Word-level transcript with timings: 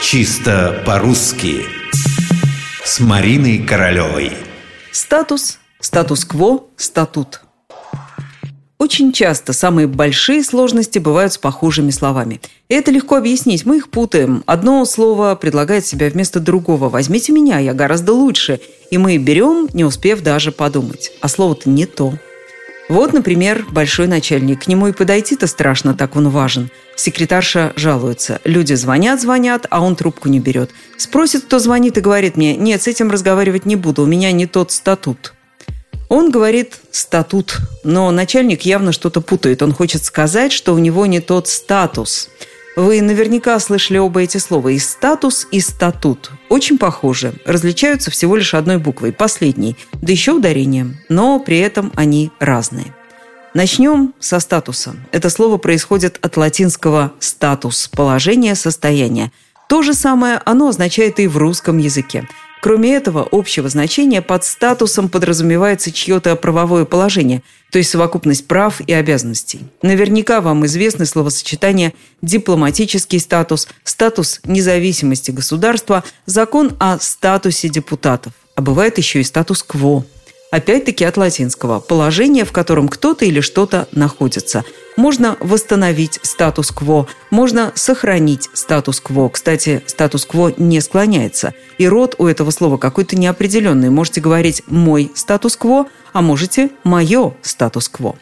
Чисто 0.00 0.80
по-русски 0.86 1.64
С 2.84 3.00
Мариной 3.00 3.58
Королевой 3.58 4.30
Статус, 4.92 5.58
статус-кво, 5.80 6.66
статут 6.76 7.42
Очень 8.78 9.12
часто 9.12 9.52
самые 9.52 9.88
большие 9.88 10.44
сложности 10.44 11.00
бывают 11.00 11.32
с 11.32 11.38
похожими 11.38 11.90
словами. 11.90 12.40
И 12.68 12.74
это 12.74 12.92
легко 12.92 13.16
объяснить, 13.16 13.66
мы 13.66 13.78
их 13.78 13.90
путаем. 13.90 14.44
Одно 14.46 14.84
слово 14.84 15.34
предлагает 15.34 15.84
себя 15.84 16.08
вместо 16.08 16.38
другого. 16.38 16.88
Возьмите 16.88 17.32
меня, 17.32 17.58
я 17.58 17.74
гораздо 17.74 18.12
лучше. 18.12 18.60
И 18.92 18.98
мы 18.98 19.18
берем, 19.18 19.68
не 19.72 19.84
успев 19.84 20.22
даже 20.22 20.52
подумать. 20.52 21.10
А 21.20 21.28
слово-то 21.28 21.68
не 21.68 21.86
то. 21.86 22.14
Вот, 22.88 23.12
например, 23.12 23.66
большой 23.70 24.06
начальник. 24.06 24.64
К 24.64 24.66
нему 24.66 24.88
и 24.88 24.92
подойти-то 24.92 25.46
страшно, 25.46 25.94
так 25.94 26.16
он 26.16 26.30
важен. 26.30 26.70
Секретарша 26.96 27.72
жалуется. 27.76 28.40
Люди 28.44 28.72
звонят, 28.74 29.20
звонят, 29.20 29.66
а 29.68 29.82
он 29.82 29.94
трубку 29.94 30.28
не 30.28 30.40
берет. 30.40 30.70
Спросит, 30.96 31.44
кто 31.44 31.58
звонит, 31.58 31.98
и 31.98 32.00
говорит 32.00 32.36
мне, 32.36 32.56
нет, 32.56 32.82
с 32.82 32.86
этим 32.86 33.10
разговаривать 33.10 33.66
не 33.66 33.76
буду, 33.76 34.02
у 34.02 34.06
меня 34.06 34.32
не 34.32 34.46
тот 34.46 34.72
статут. 34.72 35.34
Он 36.08 36.30
говорит 36.30 36.76
«статут», 36.90 37.58
но 37.84 38.10
начальник 38.10 38.62
явно 38.62 38.92
что-то 38.92 39.20
путает. 39.20 39.60
Он 39.62 39.74
хочет 39.74 40.02
сказать, 40.04 40.52
что 40.52 40.72
у 40.72 40.78
него 40.78 41.04
не 41.04 41.20
тот 41.20 41.48
статус– 41.48 42.30
вы 42.78 43.02
наверняка 43.02 43.58
слышали 43.58 43.98
оба 43.98 44.22
эти 44.22 44.38
слова. 44.38 44.68
И 44.68 44.78
статус, 44.78 45.48
и 45.50 45.60
статут. 45.60 46.30
Очень 46.48 46.78
похожи. 46.78 47.34
Различаются 47.44 48.10
всего 48.12 48.36
лишь 48.36 48.54
одной 48.54 48.78
буквой, 48.78 49.12
последней, 49.12 49.76
да 49.94 50.12
еще 50.12 50.32
ударением. 50.32 50.98
Но 51.08 51.40
при 51.40 51.58
этом 51.58 51.92
они 51.96 52.30
разные. 52.38 52.94
Начнем 53.52 54.14
со 54.20 54.38
статуса. 54.38 54.94
Это 55.10 55.28
слово 55.28 55.56
происходит 55.56 56.18
от 56.22 56.36
латинского 56.36 57.12
«статус»– 57.18 57.88
положение, 57.92 58.54
состояние. 58.54 59.32
То 59.68 59.82
же 59.82 59.92
самое 59.92 60.40
оно 60.44 60.68
означает 60.68 61.18
и 61.18 61.26
в 61.26 61.36
русском 61.36 61.78
языке. 61.78 62.28
Кроме 62.60 62.94
этого, 62.94 63.26
общего 63.30 63.68
значения 63.68 64.20
под 64.20 64.44
статусом 64.44 65.08
подразумевается 65.08 65.92
чье-то 65.92 66.34
правовое 66.34 66.84
положение, 66.84 67.42
то 67.70 67.78
есть 67.78 67.90
совокупность 67.90 68.48
прав 68.48 68.80
и 68.80 68.92
обязанностей. 68.92 69.60
Наверняка 69.82 70.40
вам 70.40 70.66
известны 70.66 71.06
словосочетания 71.06 71.92
«дипломатический 72.20 73.20
статус», 73.20 73.68
«статус 73.84 74.40
независимости 74.44 75.30
государства», 75.30 76.02
«закон 76.26 76.76
о 76.80 76.98
статусе 76.98 77.68
депутатов», 77.68 78.32
а 78.56 78.62
бывает 78.62 78.98
еще 78.98 79.20
и 79.20 79.24
статус-кво– 79.24 80.04
Опять-таки 80.50 81.04
от 81.04 81.18
латинского 81.18 81.78
«положение, 81.78 82.46
в 82.46 82.52
котором 82.52 82.88
кто-то 82.88 83.24
или 83.24 83.40
что-то 83.40 83.86
находится». 83.92 84.64
Можно 84.96 85.36
восстановить 85.38 86.18
статус-кво, 86.22 87.06
можно 87.30 87.70
сохранить 87.76 88.48
статус-кво. 88.52 89.28
Кстати, 89.28 89.82
статус-кво 89.86 90.54
не 90.56 90.80
склоняется. 90.80 91.54
И 91.76 91.86
род 91.86 92.16
у 92.18 92.26
этого 92.26 92.50
слова 92.50 92.78
какой-то 92.78 93.14
неопределенный. 93.16 93.90
Можете 93.90 94.20
говорить 94.20 94.64
«мой 94.66 95.12
статус-кво», 95.14 95.86
а 96.12 96.20
можете 96.22 96.70
«мое 96.82 97.34
статус-кво». 97.42 98.16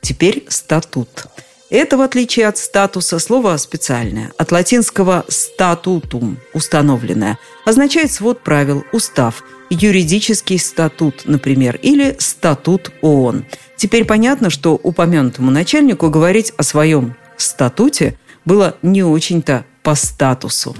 Теперь 0.00 0.46
статут. 0.48 1.26
Это, 1.72 1.96
в 1.96 2.02
отличие 2.02 2.48
от 2.48 2.58
статуса, 2.58 3.18
слово 3.18 3.56
специальное. 3.56 4.30
От 4.36 4.52
латинского 4.52 5.24
«статутум»– 5.28 6.36
установленное. 6.52 7.38
Означает 7.64 8.12
свод 8.12 8.42
правил, 8.42 8.84
устав, 8.92 9.42
юридический 9.70 10.58
статут, 10.58 11.22
например, 11.24 11.78
или 11.80 12.14
статут 12.18 12.92
ООН. 13.00 13.46
Теперь 13.76 14.04
понятно, 14.04 14.50
что 14.50 14.74
упомянутому 14.74 15.50
начальнику 15.50 16.10
говорить 16.10 16.52
о 16.58 16.62
своем 16.62 17.14
статуте 17.38 18.18
было 18.44 18.76
не 18.82 19.02
очень-то 19.02 19.64
по 19.82 19.94
статусу. 19.94 20.76